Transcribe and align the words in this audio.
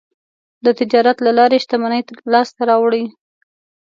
د 0.65 0.67
تجارت 0.79 1.17
له 1.25 1.31
لارې 1.37 1.57
شتمني 1.63 2.01
لاسته 2.33 2.61
راوړي. 2.69 3.03